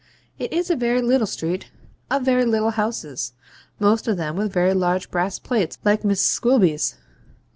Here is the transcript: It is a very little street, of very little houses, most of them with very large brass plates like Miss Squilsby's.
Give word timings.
It 0.39 0.51
is 0.51 0.71
a 0.71 0.75
very 0.75 0.99
little 0.99 1.27
street, 1.27 1.69
of 2.09 2.23
very 2.23 2.43
little 2.43 2.71
houses, 2.71 3.33
most 3.79 4.07
of 4.07 4.17
them 4.17 4.35
with 4.35 4.51
very 4.51 4.73
large 4.73 5.11
brass 5.11 5.37
plates 5.37 5.77
like 5.85 6.03
Miss 6.03 6.25
Squilsby's. 6.25 6.95